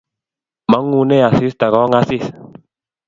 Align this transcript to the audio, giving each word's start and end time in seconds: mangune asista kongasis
mangune 0.71 1.17
asista 1.29 1.65
kongasis 1.73 2.25